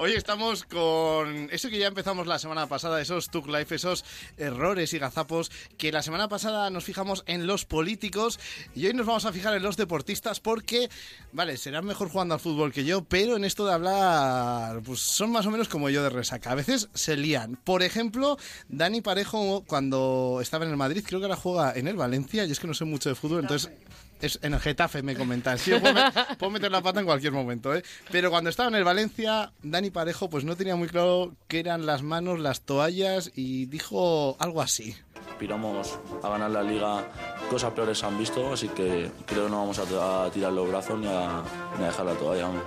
Hoy 0.00 0.12
estamos 0.12 0.62
con 0.62 1.48
eso 1.50 1.70
que 1.70 1.78
ya 1.80 1.88
empezamos 1.88 2.28
la 2.28 2.38
semana 2.38 2.68
pasada, 2.68 3.00
esos 3.00 3.30
Tug 3.30 3.48
Life, 3.48 3.74
esos 3.74 4.04
errores 4.36 4.92
y 4.92 4.98
gazapos 5.00 5.50
que 5.76 5.90
la 5.90 6.02
semana 6.02 6.28
pasada 6.28 6.70
nos 6.70 6.84
fijamos 6.84 7.24
en 7.26 7.48
los 7.48 7.64
políticos 7.64 8.38
y 8.76 8.86
hoy 8.86 8.94
nos 8.94 9.06
vamos 9.06 9.24
a 9.24 9.32
fijar 9.32 9.56
en 9.56 9.62
los 9.64 9.76
deportistas 9.76 10.38
porque, 10.38 10.88
vale, 11.32 11.56
serán 11.56 11.84
mejor 11.84 12.10
jugando 12.10 12.34
al 12.34 12.40
fútbol 12.40 12.72
que 12.72 12.84
yo, 12.84 13.02
pero 13.02 13.34
en 13.34 13.44
esto 13.44 13.66
de 13.66 13.72
hablar, 13.72 14.82
pues 14.84 15.00
son 15.00 15.32
más 15.32 15.46
o 15.46 15.50
menos 15.50 15.68
como 15.68 15.90
yo 15.90 16.04
de 16.04 16.10
resaca. 16.10 16.52
A 16.52 16.54
veces 16.54 16.88
se 16.94 17.16
lían. 17.16 17.56
Por 17.56 17.82
ejemplo, 17.82 18.38
Dani 18.68 19.00
Parejo 19.00 19.64
cuando 19.66 20.38
estaba 20.40 20.64
en 20.64 20.70
el 20.70 20.76
Madrid, 20.76 21.02
creo 21.04 21.18
que 21.18 21.26
ahora 21.26 21.34
juega 21.34 21.72
en 21.74 21.88
el 21.88 21.96
Valencia, 21.96 22.44
y 22.44 22.52
es 22.52 22.60
que 22.60 22.68
no 22.68 22.74
sé 22.74 22.84
mucho 22.84 23.08
de 23.08 23.16
fútbol, 23.16 23.40
entonces 23.40 23.72
es 24.20 24.38
en 24.42 24.54
el 24.54 24.60
Getafe 24.60 25.02
me 25.02 25.14
comentan. 25.16 25.58
Sí, 25.58 25.72
puedo, 25.72 25.94
met- 25.94 26.36
puedo 26.38 26.50
meter 26.50 26.70
la 26.70 26.80
pata 26.82 27.00
en 27.00 27.06
cualquier 27.06 27.32
momento, 27.32 27.74
¿eh? 27.74 27.82
Pero 28.10 28.30
cuando 28.30 28.50
estaba 28.50 28.68
en 28.68 28.74
el 28.76 28.84
Valencia, 28.84 29.52
Dani 29.62 29.90
Parejo 29.90 30.28
pues 30.30 30.44
no 30.44 30.56
tenía 30.56 30.76
muy 30.76 30.88
claro 30.88 31.34
qué 31.48 31.60
eran 31.60 31.86
las 31.86 32.02
manos, 32.02 32.38
las 32.40 32.62
toallas 32.62 33.30
y 33.34 33.66
dijo 33.66 34.36
algo 34.40 34.62
así. 34.62 34.96
aspiramos 35.30 35.98
a 36.22 36.28
ganar 36.30 36.50
la 36.50 36.62
liga, 36.62 37.06
cosas 37.50 37.72
peores 37.72 37.98
se 37.98 38.06
han 38.06 38.18
visto, 38.18 38.52
así 38.52 38.68
que 38.68 39.10
creo 39.26 39.44
que 39.44 39.50
no 39.50 39.58
vamos 39.58 39.78
a, 39.78 40.24
a 40.24 40.30
tirar 40.30 40.52
los 40.52 40.68
brazos 40.68 40.98
ni 40.98 41.06
a, 41.06 41.42
ni 41.78 41.84
a 41.84 41.86
dejar 41.88 42.06
la 42.06 42.14
toalla. 42.14 42.42
vamos. 42.48 42.62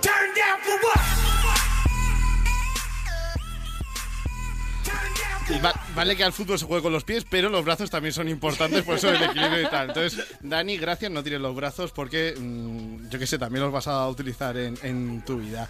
Y 5.54 5.58
va- 5.60 5.74
vale 5.94 6.16
que 6.16 6.24
al 6.24 6.32
fútbol 6.32 6.58
se 6.58 6.64
juegue 6.66 6.82
con 6.82 6.92
los 6.92 7.04
pies, 7.04 7.24
pero 7.28 7.48
los 7.48 7.64
brazos 7.64 7.90
también 7.90 8.12
son 8.14 8.28
importantes, 8.28 8.82
por 8.84 8.96
eso 8.96 9.10
el 9.10 9.22
equilibrio 9.22 9.62
y 9.62 9.70
tal. 9.70 9.88
Entonces, 9.88 10.24
Dani, 10.40 10.76
gracias, 10.78 11.10
no 11.10 11.22
tires 11.22 11.40
los 11.40 11.54
brazos 11.54 11.92
porque, 11.92 12.34
mm, 12.38 13.08
yo 13.10 13.18
qué 13.18 13.26
sé, 13.26 13.38
también 13.38 13.62
los 13.64 13.72
vas 13.72 13.86
a 13.88 14.08
utilizar 14.08 14.56
en, 14.56 14.78
en 14.82 15.22
tu 15.24 15.38
vida. 15.38 15.68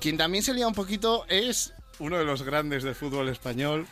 Quien 0.00 0.16
también 0.16 0.44
se 0.44 0.54
lía 0.54 0.66
un 0.66 0.74
poquito 0.74 1.24
es 1.28 1.72
uno 1.98 2.18
de 2.18 2.24
los 2.24 2.42
grandes 2.42 2.82
del 2.82 2.94
fútbol 2.94 3.28
español, 3.28 3.86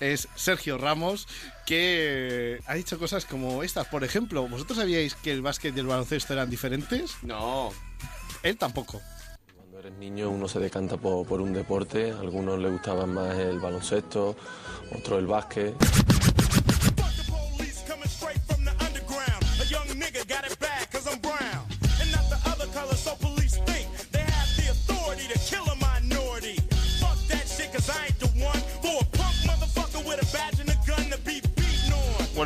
es 0.00 0.28
Sergio 0.34 0.76
Ramos, 0.76 1.26
que 1.64 2.60
ha 2.66 2.74
dicho 2.74 2.98
cosas 2.98 3.24
como 3.24 3.62
estas. 3.62 3.86
Por 3.86 4.04
ejemplo, 4.04 4.46
¿vosotros 4.46 4.78
sabíais 4.78 5.14
que 5.14 5.32
el 5.32 5.40
básquet 5.42 5.74
y 5.76 5.80
el 5.80 5.86
baloncesto 5.86 6.32
eran 6.34 6.50
diferentes? 6.50 7.12
No. 7.22 7.72
Él 8.42 8.58
tampoco. 8.58 9.00
Cuando 9.86 10.02
eres 10.02 10.10
niño 10.10 10.30
uno 10.30 10.48
se 10.48 10.58
decanta 10.58 10.96
por, 10.96 11.40
un 11.40 11.52
deporte, 11.52 12.10
a 12.10 12.18
algunos 12.18 12.58
les 12.58 12.72
gustaba 12.72 13.06
más 13.06 13.38
el 13.38 13.60
baloncesto, 13.60 14.34
otros 14.92 15.20
el 15.20 15.28
básquet. 15.28 15.76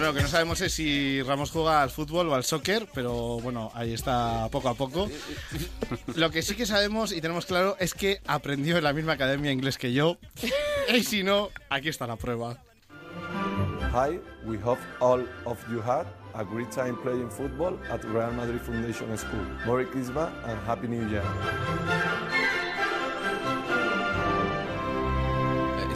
Bueno, 0.00 0.14
lo 0.14 0.16
que 0.16 0.22
no 0.22 0.30
sabemos 0.30 0.58
es 0.62 0.72
si 0.72 1.22
Ramos 1.22 1.50
juega 1.50 1.82
al 1.82 1.90
fútbol 1.90 2.30
o 2.30 2.34
al 2.34 2.42
soccer, 2.42 2.88
pero 2.94 3.38
bueno, 3.40 3.70
ahí 3.74 3.92
está 3.92 4.48
poco 4.50 4.70
a 4.70 4.74
poco. 4.74 5.10
Lo 6.14 6.30
que 6.30 6.40
sí 6.40 6.56
que 6.56 6.64
sabemos 6.64 7.12
y 7.12 7.20
tenemos 7.20 7.44
claro 7.44 7.76
es 7.78 7.92
que 7.92 8.22
aprendió 8.26 8.78
en 8.78 8.84
la 8.84 8.94
misma 8.94 9.12
academia 9.12 9.52
inglés 9.52 9.76
que 9.76 9.92
yo. 9.92 10.16
Y 10.90 11.02
si 11.02 11.22
no, 11.22 11.50
aquí 11.68 11.90
está 11.90 12.06
la 12.06 12.16
prueba. 12.16 12.56
Hi, 13.92 14.18
we 14.46 14.56
hope 14.56 14.80
all 15.00 15.22
of 15.44 15.58
you 15.70 15.82
had 15.82 16.06
a 16.32 16.44
great 16.44 16.70
time 16.70 16.96
playing 17.02 17.28
football 17.28 17.78
at 17.90 18.02
Real 18.04 18.32
Madrid 18.32 18.62
Foundation 18.62 19.14
School. 19.18 19.44
Merry 19.66 19.84
Christmas 19.84 20.30
and 20.46 20.58
Happy 20.66 20.88
New 20.88 21.06
Year. 21.10 21.24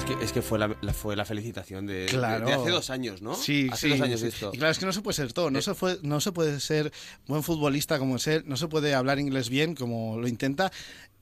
Es 0.07 0.17
que, 0.17 0.25
es 0.25 0.33
que 0.33 0.43
fue, 0.43 0.59
la, 0.59 0.77
la- 0.83 0.93
fue 0.93 1.17
la 1.17 1.25
felicitación 1.25 1.87
de, 1.87 2.01
de- 2.01 2.07
Claro. 2.07 2.45
de 2.47 2.53
hace 2.53 2.69
dos 2.71 2.91
años, 2.91 3.23
¿no? 3.23 3.35
Sí, 3.35 3.69
hace 3.73 3.87
sí, 3.87 3.93
dos 3.97 4.01
años 4.03 4.21
sí. 4.21 4.27
esto. 4.27 4.51
Y 4.53 4.59
claro, 4.59 4.71
es 4.71 4.79
que 4.79 4.85
no 4.85 4.93
se 4.93 5.01
puede 5.01 5.15
ser 5.17 5.33
todo. 5.33 5.51
No, 5.51 5.59
Eh. 5.59 5.63
se 5.63 5.75
fue- 5.75 5.99
no 6.03 6.21
se 6.21 6.31
puede 6.31 6.61
ser 6.61 6.93
buen 7.27 7.43
futbolista 7.43 7.99
como 7.99 8.17
es 8.17 8.27
él, 8.27 8.43
no 8.47 8.59
se 8.59 8.69
puede 8.69 8.95
hablar 8.95 9.19
inglés 9.19 9.49
bien 9.49 9.75
como 9.75 10.19
lo 10.21 10.29
intenta. 10.29 10.71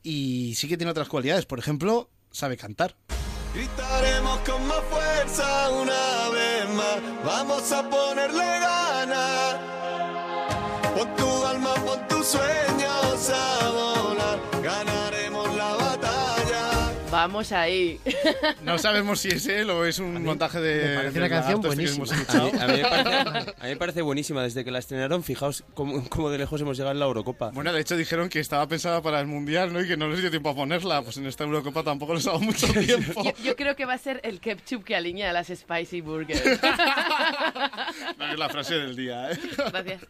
Y 0.02 0.54
sí 0.56 0.66
que 0.66 0.76
tiene 0.76 0.90
otras 0.90 1.08
cualidades. 1.08 1.46
Por 1.46 1.60
ejemplo, 1.60 2.10
sabe 2.32 2.56
cantar. 2.56 2.96
Gritaremos 3.54 4.38
con 4.40 4.66
más 4.66 4.80
fuerza 4.90 5.70
una 5.70 6.28
vez 6.30 6.68
más. 6.74 7.24
Vamos 7.24 7.70
a 7.70 7.88
ponerle 7.88 8.44
ganas. 8.44 9.56
Pon 10.96 11.16
tu 11.16 11.44
alma, 11.46 11.74
pon 11.86 12.00
tus 12.08 12.26
sueños 12.26 13.30
a 13.30 13.68
Vamos 17.22 17.52
ahí. 17.52 18.00
No 18.64 18.78
sabemos 18.78 19.20
si 19.20 19.28
es 19.28 19.46
él 19.46 19.70
o 19.70 19.84
es 19.84 19.98
un 19.98 20.22
montaje 20.24 20.60
de. 20.60 20.88
me 20.88 20.94
parece 20.96 21.12
de 21.12 21.18
una 21.20 21.28
canción 21.28 21.60
buenísima. 21.60 21.96
hemos 22.04 22.12
A 22.12 22.14
escuchado. 22.16 22.52
mí, 22.52 22.58
a 22.60 22.66
mí 22.66 22.72
me 22.74 22.82
parece, 22.82 23.10
a 23.60 23.64
mí 23.64 23.68
me 23.70 23.76
parece 23.76 24.02
buenísima. 24.02 24.42
Desde 24.42 24.64
que 24.64 24.70
la 24.70 24.78
estrenaron, 24.80 25.22
fijaos 25.22 25.64
cómo, 25.74 26.08
cómo 26.08 26.30
de 26.30 26.38
lejos 26.38 26.60
hemos 26.60 26.76
llegado 26.76 26.92
en 26.92 26.98
la 27.00 27.06
Eurocopa. 27.06 27.50
Bueno, 27.50 27.72
de 27.72 27.80
hecho 27.80 27.96
dijeron 27.96 28.28
que 28.28 28.40
estaba 28.40 28.66
pensada 28.66 29.02
para 29.02 29.20
el 29.20 29.26
Mundial, 29.26 29.72
¿no? 29.72 29.80
Y 29.80 29.86
que 29.88 29.96
no 29.96 30.08
les 30.08 30.20
dio 30.20 30.30
tiempo 30.30 30.50
a 30.50 30.54
ponerla. 30.54 31.02
Pues 31.02 31.16
en 31.16 31.26
esta 31.26 31.44
Eurocopa 31.44 31.82
tampoco 31.84 32.14
les 32.14 32.26
ha 32.26 32.30
dado 32.32 32.40
mucho 32.40 32.66
tiempo. 32.72 33.22
Yo, 33.24 33.32
yo 33.44 33.56
creo 33.56 33.76
que 33.76 33.84
va 33.84 33.94
a 33.94 33.98
ser 33.98 34.20
el 34.24 34.40
ketchup 34.40 34.84
que 34.84 34.96
alinea 34.96 35.30
a 35.30 35.32
las 35.32 35.48
spicy 35.48 36.00
burgers. 36.00 36.42
No, 38.18 38.32
es 38.32 38.38
la 38.38 38.48
frase 38.48 38.74
del 38.74 38.96
día, 38.96 39.30
¿eh? 39.32 39.38
Gracias. 39.56 40.00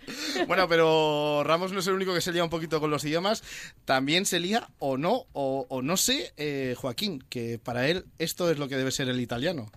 Bueno, 0.47 0.69
pero 0.69 1.43
Ramos 1.45 1.73
no 1.73 1.81
es 1.81 1.87
el 1.87 1.95
único 1.95 2.15
que 2.15 2.21
se 2.21 2.33
lía 2.33 2.45
un 2.45 2.51
poquito 2.51 2.81
con 2.81 2.91
los 2.91 3.05
idiomas. 3.05 3.43
También 3.85 4.25
se 4.27 4.39
lía, 4.41 4.69
o 4.79 4.97
no, 4.97 5.27
o, 5.33 5.67
o 5.69 5.83
no 5.83 5.97
sé, 5.97 6.33
eh, 6.37 6.75
Joaquín, 6.79 7.02
que 7.29 7.59
para 7.59 7.89
él 7.89 8.05
esto 8.19 8.51
es 8.51 8.59
lo 8.59 8.69
que 8.69 8.77
debe 8.77 8.91
ser 8.91 9.09
el 9.09 9.21
italiano. 9.21 9.71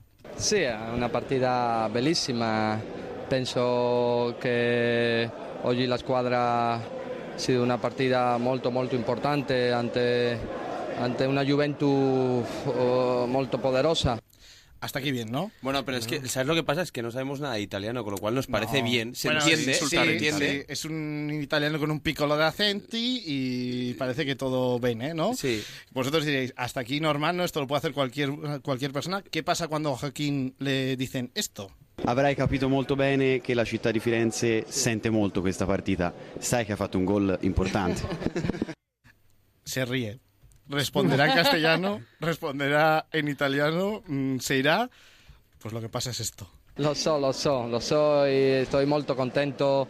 È 0.49 0.75
una 0.93 1.09
partita 1.09 1.87
bellissima. 1.91 2.79
Penso 3.27 4.35
che 4.39 5.29
oggi 5.61 5.85
la 5.85 5.97
squadra 5.97 6.73
ha 6.73 6.81
sido 7.35 7.63
una 7.63 7.77
partita 7.77 8.37
molto 8.37 8.69
molto 8.69 8.95
importante 8.95 9.71
ante, 9.71 10.37
ante 10.99 11.25
una 11.25 11.43
Juventus 11.43 12.45
eh, 12.65 13.25
molto 13.27 13.57
poderosa. 13.57 14.19
Hasta 14.85 14.99
aquí 14.99 15.11
bien, 15.11 15.31
¿no? 15.31 15.51
Bueno, 15.63 15.83
pero 15.83 15.97
es 15.97 16.05
que, 16.05 16.27
¿sabes 16.27 16.47
lo 16.47 16.53
que 16.53 16.61
pasa? 16.61 16.83
Es 16.83 16.91
que 16.91 17.01
no 17.01 17.09
sabemos 17.09 17.39
nada 17.39 17.55
de 17.55 17.61
italiano, 17.61 18.03
con 18.03 18.11
lo 18.11 18.19
cual 18.19 18.35
nos 18.35 18.45
parece 18.45 18.83
No. 18.83 18.85
bien, 18.87 19.15
se 19.15 19.29
Bueno, 19.29 19.41
entiende, 19.41 19.73
sí, 19.73 19.79
se 19.79 19.87
sí, 19.89 19.97
entiende. 19.97 20.59
sí. 20.59 20.65
Es 20.67 20.85
un 20.85 21.31
italiano 21.41 21.79
con 21.79 21.89
un 21.89 22.01
piccolo 22.01 22.37
de 22.37 22.43
acenti 22.43 23.23
y 23.25 23.93
parece 23.95 24.27
que 24.27 24.35
todo 24.35 24.79
bene, 24.79 25.15
¿no? 25.15 25.33
Sí. 25.33 25.63
Vosotros 25.91 26.23
diréis, 26.23 26.53
hasta 26.55 26.81
aquí 26.81 26.99
normal, 26.99 27.35
¿no? 27.35 27.43
Esto 27.43 27.61
lo 27.61 27.65
puede 27.65 27.79
hacer 27.79 27.93
cualquier, 27.93 28.29
cualquier 28.61 28.91
persona. 28.91 29.23
¿Qué 29.23 29.41
pasa 29.41 29.67
cuando 29.67 29.91
a 29.93 29.97
Joaquín 29.97 30.53
le 30.59 30.95
dicen 30.95 31.31
esto? 31.33 31.71
Avrai 32.03 32.35
capito 32.35 32.69
molto 32.69 32.95
bene 32.95 33.41
che 33.41 33.55
la 33.55 33.65
città 33.65 33.89
di 33.89 33.99
Firenze 33.99 34.65
sente 34.67 35.09
molto 35.09 35.41
questa 35.41 35.65
partita. 35.65 36.13
Sai 36.37 36.63
che 36.63 36.73
ha 36.73 36.75
fatto 36.75 36.99
un 36.99 37.05
gol 37.05 37.39
importante. 37.41 38.03
Se 39.63 39.83
ríe. 39.83 40.19
Responderá 40.67 41.27
en 41.27 41.35
castellano, 41.43 42.01
responderá 42.19 43.05
en 43.11 43.27
italiano, 43.27 44.03
mm, 44.07 44.39
se 44.39 44.57
irá. 44.57 44.89
Pues 45.59 45.73
lo 45.73 45.81
que 45.81 45.89
pasa 45.89 46.11
es 46.11 46.19
esto. 46.19 46.47
Lo 46.77 46.93
so, 46.93 47.17
lo 47.17 47.31
so, 47.31 47.67
lo 47.67 47.79
so 47.79 48.25
e 48.25 48.65
sto 48.67 48.85
molto 48.85 49.15
contento 49.15 49.87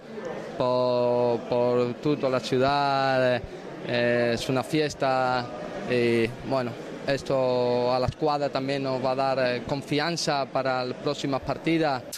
por, 0.55 1.39
por 1.49 1.95
tutta 1.95 2.29
la 2.29 2.39
ciudad, 2.39 3.41
eh, 3.87 4.31
es 4.33 4.49
una 4.49 4.63
fiesta 4.63 5.47
y 5.89 6.27
bueno, 6.47 6.71
esto 7.07 7.93
a 7.93 7.99
la 7.99 8.07
squadra 8.07 8.49
también 8.49 8.83
nos 8.83 9.03
va 9.03 9.11
a 9.11 9.15
dar 9.15 9.39
eh, 9.39 9.63
confianza 9.65 10.45
para 10.45 10.85
las 10.85 10.97
próximas 10.97 11.41
partidas. 11.41 12.03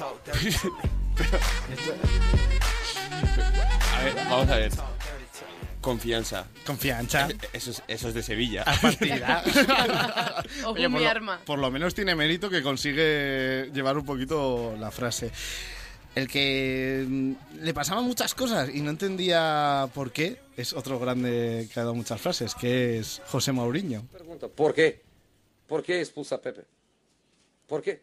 A 3.98 4.04
ver, 4.04 4.16
vamos 4.30 4.50
a 4.50 4.56
ver. 4.58 4.97
Confianza. 5.88 6.46
Confianza. 6.66 7.30
Eso 7.54 7.72
es, 7.72 7.82
eso 7.88 8.10
es 8.10 8.14
de 8.14 8.22
Sevilla. 8.22 8.64
A 8.64 8.76
partida. 8.76 9.42
Ojo, 10.64 10.72
Oye, 10.74 10.90
por, 10.90 11.00
mi 11.00 11.06
lo, 11.06 11.10
arma. 11.10 11.40
por 11.46 11.60
lo 11.60 11.72
menos 11.72 11.96
tiene 11.96 12.14
mérito 12.14 12.50
que 12.50 12.62
consigue 12.62 13.72
llevar 13.74 13.98
un 13.98 14.06
poquito 14.06 14.76
la 14.78 14.92
frase. 14.92 15.32
El 16.14 16.28
que 16.28 17.06
mm, 17.08 17.32
le 17.62 17.74
pasaban 17.74 18.04
muchas 18.04 18.36
cosas 18.36 18.70
y 18.74 18.82
no 18.82 18.90
entendía 18.90 19.88
por 19.94 20.12
qué 20.12 20.38
es 20.58 20.74
otro 20.74 21.00
grande 21.00 21.70
que 21.72 21.80
ha 21.80 21.84
dado 21.84 21.96
muchas 21.96 22.20
frases, 22.20 22.54
que 22.54 23.00
es 23.00 23.22
José 23.28 23.54
Mourinho. 23.54 24.04
Por 24.56 24.74
quê? 24.74 25.00
Por 25.68 25.84
que 25.84 26.02
expulsa 26.02 26.42
Pepe? 26.42 26.66
Por 27.66 27.82
quê? 27.82 28.02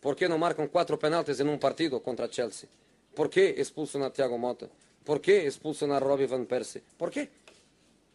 Por 0.00 0.14
que 0.14 0.28
não 0.28 0.38
marcam 0.38 0.68
quatro 0.68 0.96
penaltis 0.96 1.40
em 1.40 1.48
um 1.48 1.58
partido 1.58 1.98
contra 1.98 2.26
a 2.26 2.28
Chelsea? 2.30 2.68
Por 3.16 3.28
que 3.28 3.56
expulsam 3.58 4.04
a 4.04 4.10
Thiago 4.10 4.38
Mota? 4.38 4.70
Por 5.04 5.20
que 5.20 5.46
expulsam 5.46 5.92
a 5.92 5.98
Robbie 5.98 6.26
Van 6.26 6.44
Persie? 6.46 6.82
Por 6.96 7.10
quê? 7.10 7.28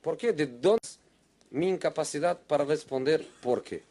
Por 0.02 0.16
quê? 0.18 0.32
De 0.34 0.46
onde 0.68 0.80
minha 1.52 1.74
incapacidade 1.74 2.40
para 2.48 2.64
responder 2.64 3.22
por 3.42 3.64
quê? 3.64 3.82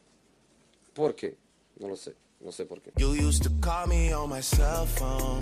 Por 0.95 1.15
quê? 1.15 1.35
Não 1.81 1.89
lo 1.89 1.97
sei. 1.97 2.15
Não 2.41 2.53
sei 2.53 2.67
por 2.67 2.81
quê. 2.81 2.91
You 2.99 3.11
used 3.29 3.43
to 3.43 3.51
call 3.61 3.89
me 3.89 4.15
on 4.15 4.29
my 4.29 4.43
cell 4.43 4.87
phone. 4.87 5.41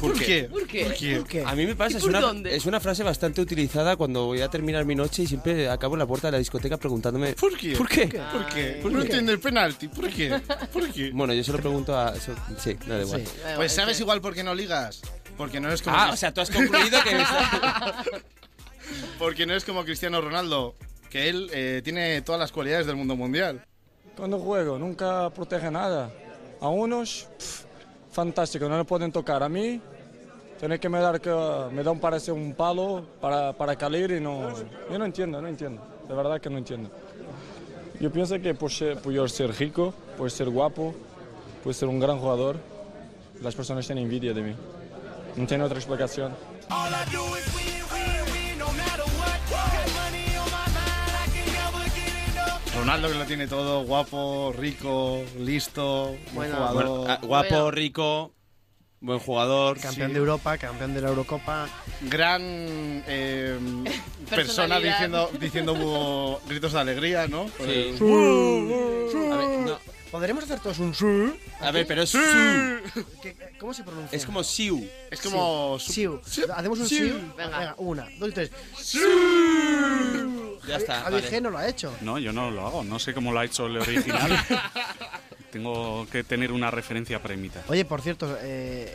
¿Por 0.00 0.12
qué? 0.18 0.44
¿Por 0.44 0.66
qué? 0.66 0.84
¿Por 1.16 1.26
qué? 1.26 1.42
A 1.44 1.54
mí 1.54 1.64
me 1.66 1.74
pasa, 1.74 1.94
¿Y 1.94 1.96
es 1.96 2.02
por 2.02 2.10
una, 2.10 2.20
dónde? 2.20 2.54
es 2.54 2.66
una 2.66 2.80
frase 2.80 3.02
bastante 3.02 3.40
utilizada 3.40 3.96
cuando 3.96 4.26
voy 4.26 4.42
a 4.42 4.48
terminar 4.50 4.84
mi 4.84 4.94
noche 4.94 5.22
y 5.22 5.26
siempre 5.26 5.68
acabo 5.70 5.94
en 5.94 6.00
la 6.00 6.06
puerta 6.06 6.28
de 6.28 6.32
la 6.32 6.38
discoteca 6.38 6.76
preguntándome 6.76 7.32
¿Por 7.32 7.56
qué? 7.56 7.72
¿Por 7.74 7.88
qué? 7.88 8.06
¿Por 8.06 8.46
qué? 8.54 8.80
no 8.90 9.00
entiendo 9.02 9.32
el 9.32 9.40
penalti. 9.40 9.88
¿Por 9.88 10.10
qué? 10.10 10.38
¿Por 10.72 10.92
qué? 10.92 11.10
Bueno, 11.12 11.32
yo 11.32 11.42
se 11.42 11.50
lo 11.52 11.58
pregunto 11.58 11.96
a... 11.98 12.14
eso- 12.14 12.34
sí, 12.58 12.76
no 12.86 12.94
da 12.94 13.02
igual. 13.04 13.24
Da 13.24 13.30
igual, 13.40 13.56
Pues 13.56 13.72
es 13.72 13.76
sabes 13.76 13.98
igual 14.00 14.20
por 14.20 14.34
qué 14.34 14.44
no 14.44 14.54
ligas. 14.54 15.00
Porque 15.36 15.60
no 15.60 15.68
eres 15.68 15.82
como 15.82 15.96
Ah, 15.96 16.06
Cris- 16.08 16.12
o 16.14 16.16
sea, 16.16 16.32
tú 16.34 16.40
has 16.40 16.50
concluido 16.50 16.98
que... 17.02 17.10
porque 19.18 19.46
no 19.46 19.52
eres 19.52 19.64
como 19.64 19.84
Cristiano 19.84 20.20
Ronaldo, 20.20 20.74
que 21.10 21.28
él 21.28 21.50
eh, 21.52 21.80
tiene 21.84 22.22
todas 22.22 22.40
las 22.40 22.52
cualidades 22.52 22.86
del 22.86 22.96
mundo 22.96 23.16
mundial. 23.16 23.64
Cuando 24.16 24.38
juego, 24.38 24.78
nunca 24.78 25.28
protege 25.30 25.70
nada. 25.70 26.10
A 26.60 26.68
unos, 26.68 27.28
pf, 27.38 27.64
fantástico, 28.10 28.68
no 28.68 28.78
le 28.78 28.84
pueden 28.84 29.12
tocar. 29.12 29.42
A 29.42 29.48
mí, 29.48 29.80
tiene 30.58 30.78
que 30.80 30.88
me 30.88 31.00
dar 31.00 31.20
que 31.20 31.30
me 31.72 31.82
da 31.82 31.90
un 31.90 32.00
parece 32.00 32.32
un 32.32 32.54
palo 32.54 33.04
para, 33.20 33.52
para 33.52 33.76
calir 33.76 34.10
y 34.12 34.20
no. 34.20 34.54
Yo 34.90 34.98
no 34.98 35.04
entiendo, 35.04 35.42
no 35.42 35.48
entiendo. 35.48 35.82
De 36.08 36.14
verdad 36.14 36.40
que 36.40 36.48
no 36.48 36.56
entiendo. 36.58 36.90
Yo 38.00 38.10
pienso 38.10 38.40
que 38.40 38.54
por, 38.54 38.70
ser, 38.70 38.98
por 39.00 39.12
yo 39.12 39.26
ser 39.28 39.50
rico, 39.58 39.92
por 40.16 40.30
ser 40.30 40.48
guapo, 40.48 40.94
por 41.62 41.74
ser 41.74 41.88
un 41.88 41.98
gran 42.00 42.18
jugador, 42.18 42.56
las 43.42 43.54
personas 43.54 43.84
tienen 43.86 44.04
envidia 44.04 44.32
de 44.32 44.42
mí. 44.42 44.54
No 45.36 45.46
tiene 45.46 45.64
otra 45.64 45.78
explicación. 45.78 46.34
Ronaldo 52.76 53.08
que 53.08 53.14
lo 53.14 53.24
tiene 53.24 53.46
todo, 53.46 53.84
guapo, 53.84 54.54
rico, 54.56 55.22
listo, 55.38 56.14
buen 56.32 56.50
Bueno. 56.52 56.56
jugador. 56.56 56.84
Bueno, 56.86 57.04
ah, 57.08 57.18
guapo, 57.22 57.48
Bueno. 57.48 57.70
rico, 57.70 58.34
buen 59.00 59.18
jugador. 59.18 59.80
Campeón 59.80 60.08
Sí. 60.08 60.12
de 60.14 60.18
Europa, 60.18 60.58
campeón 60.58 60.94
de 60.94 61.00
la 61.00 61.08
Eurocopa. 61.08 61.68
gran 62.02 62.42
eh, 62.42 63.58
persona 64.30 64.78
diciendo, 64.78 65.30
diciendo 65.40 65.72
uh, 65.72 66.38
gritos 66.48 66.72
de 66.74 66.80
alegría, 66.80 67.26
¿no? 67.28 67.46
Sí. 67.58 67.64
Eh, 67.66 67.96
A 69.32 69.36
ver, 69.36 69.58
no, 69.60 69.78
¿Podremos 70.10 70.44
hacer 70.44 70.60
todos 70.60 70.78
un 70.78 70.94
su? 70.94 71.34
a 71.60 71.70
ver, 71.70 71.86
pero 71.86 72.02
es 72.02 72.10
su. 72.10 72.18
¿Qué- 73.66 73.70
¿Cómo 73.70 73.74
se 73.74 73.82
pronuncia? 73.82 74.16
Es 74.16 74.24
como 74.24 74.44
siu. 74.44 74.88
Es 75.10 75.20
como... 75.20 75.76
su- 75.80 75.92
Siu. 75.92 76.20
¿Hacemos 76.54 76.78
un 76.78 76.88
Siu. 76.88 77.08
siu? 77.08 77.34
Venga. 77.36 77.74
una, 77.78 78.06
dos 78.18 78.28
y 78.28 78.32
tres. 78.32 78.50
Ya 80.68 80.76
está. 80.76 81.00
Javi 81.02 81.16
vale. 81.16 81.30
G 81.30 81.42
no 81.42 81.50
lo 81.50 81.58
ha 81.58 81.68
hecho. 81.68 81.92
No, 82.00 82.18
yo 82.18 82.32
no 82.32 82.50
lo 82.50 82.64
hago. 82.66 82.84
No 82.84 82.98
sé 83.00 83.12
cómo 83.12 83.32
lo 83.32 83.40
ha 83.40 83.44
hecho 83.44 83.66
el 83.66 83.78
original. 83.78 84.30
Tengo 85.50 86.06
que 86.10 86.22
tener 86.24 86.52
una 86.52 86.70
referencia 86.70 87.20
premita. 87.22 87.62
Oye, 87.68 87.84
por 87.84 88.02
cierto, 88.02 88.36
eh, 88.40 88.94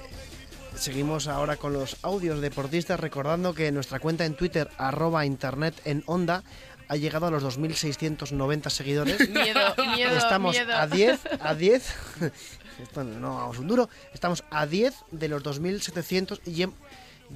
seguimos 0.75 1.27
ahora 1.27 1.57
con 1.57 1.73
los 1.73 1.97
audios 2.03 2.39
deportistas, 2.41 2.99
recordando 2.99 3.53
que 3.53 3.71
nuestra 3.71 3.99
cuenta 3.99 4.25
en 4.25 4.35
Twitter, 4.35 4.69
arroba 4.77 5.25
internet 5.25 5.75
en 5.85 6.03
onda, 6.05 6.43
ha 6.87 6.95
llegado 6.97 7.27
a 7.27 7.31
los 7.31 7.43
2.690 7.43 8.69
seguidores. 8.69 9.29
Miedo, 9.29 9.59
miedo, 9.95 10.17
Estamos 10.17 10.55
miedo. 10.55 10.73
a 10.75 10.87
10, 10.87 11.19
a 11.41 11.55
10. 11.55 11.93
Esto 12.79 13.03
no 13.03 13.37
vamos 13.37 13.57
un 13.59 13.67
duro. 13.67 13.89
Estamos 14.13 14.43
a 14.51 14.65
10 14.65 14.93
de 15.11 15.27
los 15.27 15.43
2.700 15.43 16.39
y, 16.45 16.61
hem- 16.63 16.73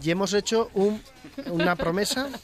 y 0.01 0.11
hemos 0.11 0.33
hecho 0.33 0.69
un- 0.73 1.01
una 1.47 1.75
promesa. 1.75 2.29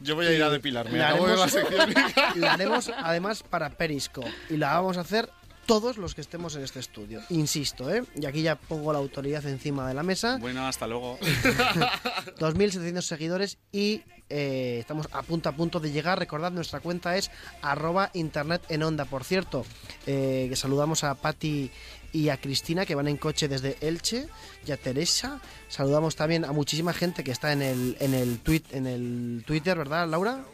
Yo 0.00 0.16
voy 0.16 0.26
a 0.26 0.32
ir 0.32 0.42
a 0.42 0.50
depilarme. 0.50 0.98
La 0.98 1.10
la 1.12 1.16
haremos- 1.16 1.50
sección. 1.50 1.94
La 2.36 2.52
haremos 2.54 2.90
además 2.96 3.42
para 3.44 3.70
Periscope 3.70 4.32
y 4.50 4.56
la 4.56 4.74
vamos 4.74 4.96
a 4.96 5.02
hacer 5.02 5.30
todos 5.66 5.96
los 5.96 6.14
que 6.14 6.20
estemos 6.20 6.56
en 6.56 6.62
este 6.62 6.80
estudio. 6.80 7.20
Insisto, 7.30 7.92
¿eh? 7.92 8.04
Y 8.14 8.26
aquí 8.26 8.42
ya 8.42 8.56
pongo 8.56 8.92
la 8.92 8.98
autoridad 8.98 9.44
encima 9.46 9.88
de 9.88 9.94
la 9.94 10.02
mesa. 10.02 10.38
Bueno, 10.38 10.66
hasta 10.66 10.86
luego. 10.86 11.18
2.700 12.38 13.00
seguidores 13.02 13.58
y 13.70 14.02
eh, 14.28 14.78
estamos 14.80 15.08
a 15.12 15.22
punto 15.22 15.48
a 15.48 15.52
punto 15.52 15.78
de 15.80 15.92
llegar. 15.92 16.18
Recordad, 16.18 16.50
nuestra 16.50 16.80
cuenta 16.80 17.16
es 17.16 17.30
arroba 17.60 18.10
internet 18.14 18.62
en 18.68 18.82
onda. 18.82 19.04
Por 19.04 19.24
cierto, 19.24 19.64
eh, 20.06 20.46
que 20.48 20.56
saludamos 20.56 21.04
a 21.04 21.14
Patti 21.14 21.70
y 22.12 22.28
a 22.28 22.36
Cristina 22.38 22.86
que 22.86 22.94
van 22.94 23.08
en 23.08 23.16
coche 23.16 23.48
desde 23.48 23.76
Elche 23.80 24.28
y 24.66 24.72
a 24.72 24.76
Teresa. 24.76 25.40
Saludamos 25.68 26.16
también 26.16 26.44
a 26.44 26.52
muchísima 26.52 26.92
gente 26.92 27.24
que 27.24 27.32
está 27.32 27.52
en 27.52 27.62
el, 27.62 27.96
en 28.00 28.14
el, 28.14 28.38
tweet, 28.38 28.62
en 28.72 28.86
el 28.86 29.44
Twitter, 29.46 29.76
¿verdad, 29.76 30.08
Laura? 30.08 30.44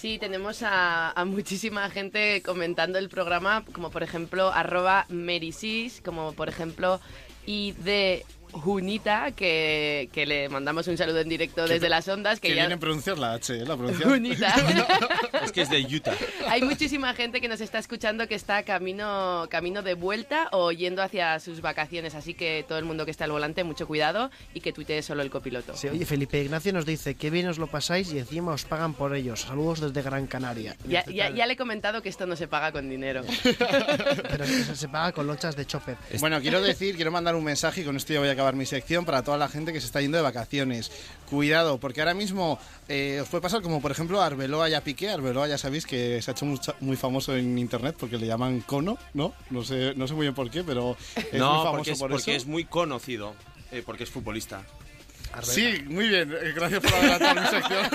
Sí, 0.00 0.16
tenemos 0.20 0.62
a, 0.62 1.10
a 1.10 1.24
muchísima 1.24 1.90
gente 1.90 2.40
comentando 2.42 3.00
el 3.00 3.08
programa, 3.08 3.64
como 3.72 3.90
por 3.90 4.04
ejemplo 4.04 4.52
arroba 4.52 5.06
Merisis, 5.08 6.00
como 6.04 6.34
por 6.34 6.48
ejemplo 6.48 7.00
ID 7.46 8.22
Junita, 8.52 9.32
que, 9.32 10.08
que 10.12 10.26
le 10.26 10.48
mandamos 10.48 10.86
un 10.88 10.96
saludo 10.96 11.20
en 11.20 11.28
directo 11.28 11.64
Que- 11.66 11.74
desde 11.74 11.88
las 11.88 12.06
ondas, 12.08 12.40
que 12.40 12.48
Que 12.48 12.54
ya... 12.54 12.62
viene 12.62 12.74
a 12.74 12.78
pronunciar 12.78 13.18
la 13.18 13.32
H, 13.34 13.54
¿eh? 13.54 13.64
La 13.66 13.76
pronuncia. 13.76 14.06
Junita. 14.08 14.54
Es 15.44 15.52
que 15.52 15.62
es 15.62 15.70
de 15.70 15.80
Utah. 15.82 16.14
Hay 16.48 16.62
muchísima 16.62 17.14
gente 17.14 17.40
que 17.40 17.48
nos 17.48 17.60
está 17.60 17.78
escuchando 17.78 18.26
que 18.26 18.34
está 18.34 18.62
camino, 18.64 19.46
camino 19.50 19.82
de 19.82 19.94
vuelta 19.94 20.48
o 20.52 20.72
yendo 20.72 21.02
hacia 21.02 21.38
sus 21.40 21.60
vacaciones, 21.60 22.14
así 22.14 22.34
que 22.34 22.64
todo 22.68 22.78
el 22.78 22.84
mundo 22.84 23.04
que 23.04 23.10
está 23.10 23.24
al 23.24 23.30
volante, 23.32 23.64
mucho 23.64 23.86
cuidado 23.86 24.30
y 24.54 24.60
que 24.60 24.72
tuitee 24.72 25.02
solo 25.02 25.22
el 25.22 25.30
copiloto. 25.30 25.76
Sí, 25.76 25.88
oye, 25.88 26.04
Felipe 26.04 26.40
Ignacio 26.42 26.72
nos 26.72 26.84
dice 26.86 27.14
que 27.14 27.30
bien 27.30 27.46
os 27.48 27.58
lo 27.58 27.66
pasáis 27.68 28.12
y 28.12 28.18
encima 28.18 28.52
os 28.52 28.64
pagan 28.64 28.94
por 28.94 29.14
ellos. 29.14 29.40
Saludos 29.42 29.80
desde 29.80 30.02
Gran 30.02 30.26
Canaria. 30.26 30.76
Ya, 30.86 31.04
ya- 31.06 31.30
ya 31.30 31.46
le 31.46 31.52
he 31.54 31.56
comentado 31.56 32.02
que 32.02 32.08
esto 32.08 32.26
no 32.26 32.36
se 32.36 32.48
paga 32.48 32.72
con 32.72 32.88
dinero. 32.90 33.22
Pero 34.28 34.44
se 34.74 34.88
paga 34.88 35.12
con 35.12 35.26
lonchas 35.26 35.56
de 35.56 35.66
chopper. 35.66 35.96
Bueno, 36.20 36.40
quiero 36.40 36.60
decir, 36.60 36.96
quiero 36.96 37.10
mandar 37.10 37.34
un 37.34 37.44
mensaje 37.44 37.82
y 37.82 37.84
con 37.84 37.96
esto 37.96 38.12
ya 38.12 38.20
voy 38.20 38.28
a 38.28 38.34
acabar 38.38 38.54
mi 38.54 38.66
sección 38.66 39.04
para 39.04 39.24
toda 39.24 39.36
la 39.36 39.48
gente 39.48 39.72
que 39.72 39.80
se 39.80 39.86
está 39.86 40.00
yendo 40.00 40.16
de 40.16 40.22
vacaciones. 40.22 40.92
Cuidado, 41.28 41.78
porque 41.78 42.00
ahora 42.00 42.14
mismo 42.14 42.56
eh, 42.88 43.18
os 43.20 43.28
puede 43.28 43.42
pasar 43.42 43.62
como 43.62 43.82
por 43.82 43.90
ejemplo 43.90 44.22
a 44.22 44.26
Arbeloa 44.26 44.70
y 44.70 44.74
a 44.74 44.80
Piqué. 44.84 45.10
Arbeloa 45.10 45.48
ya 45.48 45.58
sabéis 45.58 45.84
que 45.86 46.22
se 46.22 46.30
ha 46.30 46.34
hecho 46.34 46.46
mucha- 46.46 46.76
muy 46.78 46.96
famoso 46.96 47.34
en 47.36 47.58
internet 47.58 47.96
porque 47.98 48.16
le 48.16 48.28
llaman 48.28 48.60
cono, 48.60 48.96
¿no? 49.12 49.34
No 49.50 49.64
sé, 49.64 49.92
no 49.96 50.06
sé 50.06 50.14
muy 50.14 50.26
bien 50.26 50.34
por 50.36 50.48
qué, 50.52 50.62
pero 50.62 50.96
es 51.16 51.32
muy 51.32 51.38
No, 51.40 51.64
famoso 51.64 51.72
porque, 51.72 51.90
es, 51.90 51.98
por 51.98 52.10
porque 52.12 52.30
eso. 52.36 52.42
es 52.42 52.46
muy 52.46 52.64
conocido. 52.64 53.34
eh, 53.72 53.82
porque 53.84 54.04
es 54.04 54.10
futbolista. 54.10 54.62
Sí, 55.42 55.82
muy 55.88 56.08
bien. 56.08 56.32
eh, 56.32 56.52
Gracias 56.54 56.80
por 56.80 56.94
adelantar 56.94 57.40
mi 57.40 57.46
sección. 57.48 57.86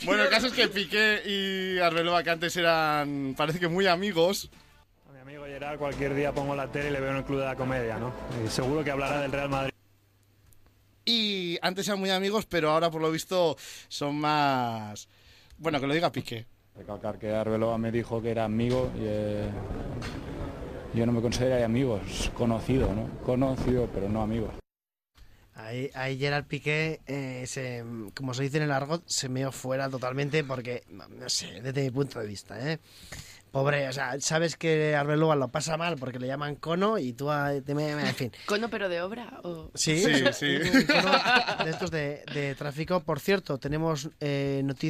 bueno, 0.04 0.24
el 0.24 0.28
caso 0.30 0.48
es 0.48 0.52
que 0.52 0.66
Piqué 0.68 1.22
y 1.24 1.78
Arbeloa, 1.78 2.22
que 2.24 2.30
antes 2.30 2.56
eran, 2.56 3.34
parece 3.36 3.58
que 3.60 3.68
muy 3.68 3.86
amigos, 3.86 4.50
Gerard 5.70 5.78
cualquier 5.78 6.14
día 6.14 6.32
pongo 6.32 6.56
la 6.56 6.66
tele 6.66 6.88
y 6.88 6.92
le 6.92 7.00
veo 7.00 7.10
en 7.10 7.16
el 7.18 7.24
Club 7.24 7.38
de 7.38 7.44
la 7.44 7.54
Comedia, 7.54 7.96
¿no? 7.96 8.12
Y 8.44 8.48
seguro 8.48 8.82
que 8.82 8.90
hablará 8.90 9.20
del 9.20 9.30
Real 9.30 9.48
Madrid. 9.48 9.72
y 11.04 11.58
antes 11.62 11.86
eran 11.88 12.00
muy 12.00 12.10
amigos, 12.10 12.46
pero 12.46 12.70
ahora 12.70 12.90
por 12.90 13.00
lo 13.00 13.10
visto 13.10 13.56
son 13.88 14.16
más... 14.16 15.08
Bueno, 15.58 15.80
que 15.80 15.86
lo 15.86 15.94
diga 15.94 16.10
Piqué. 16.12 16.46
Recalcar 16.76 17.18
que 17.18 17.32
Arbeloa 17.32 17.78
me 17.78 17.92
dijo 17.92 18.20
que 18.22 18.30
era 18.30 18.44
amigo 18.44 18.90
y 18.96 19.02
eh, 19.02 19.48
yo 20.94 21.06
no 21.06 21.12
me 21.12 21.20
consideraría 21.20 21.66
amigo, 21.66 22.00
es 22.06 22.30
conocido, 22.30 22.92
¿no? 22.94 23.08
Conocido, 23.24 23.88
pero 23.92 24.08
no 24.08 24.22
amigo. 24.22 24.50
Ahí, 25.54 25.90
ahí 25.94 26.18
Gerard 26.18 26.46
Piqué, 26.46 27.00
eh, 27.06 27.44
se, 27.46 27.84
como 28.14 28.32
se 28.34 28.44
dice 28.44 28.56
en 28.56 28.64
el 28.64 28.72
argot, 28.72 29.02
se 29.06 29.28
meó 29.28 29.52
fuera 29.52 29.90
totalmente 29.90 30.42
porque, 30.42 30.84
no 30.88 31.28
sé, 31.28 31.60
desde 31.60 31.82
mi 31.82 31.90
punto 31.90 32.18
de 32.18 32.26
vista, 32.26 32.72
¿eh? 32.72 32.78
Pobre, 33.50 33.88
o 33.88 33.92
sea, 33.92 34.20
sabes 34.20 34.56
que 34.56 34.94
Arbeloa 34.94 35.34
lo 35.34 35.48
pasa 35.48 35.76
mal 35.76 35.96
porque 35.96 36.20
le 36.20 36.28
llaman 36.28 36.54
cono 36.54 36.98
y 36.98 37.12
tú, 37.12 37.28
te 37.64 37.74
me, 37.74 37.90
en 37.90 38.14
fin. 38.14 38.32
¿Cono 38.46 38.70
pero 38.70 38.88
de 38.88 39.02
obra? 39.02 39.40
O... 39.42 39.70
Sí, 39.74 39.98
Sí, 39.98 40.24
sí. 40.32 40.46
de 41.64 41.70
estos 41.70 41.90
de, 41.90 42.22
de 42.32 42.54
tráfico. 42.54 43.00
Por 43.00 43.18
cierto, 43.18 43.58
tenemos 43.58 44.08
eh, 44.20 44.60
noticias. 44.64 44.78